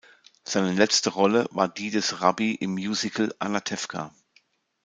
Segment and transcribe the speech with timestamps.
[0.43, 4.11] Seine letzte Rolle war die des Rabbi im Musical "Anatevka".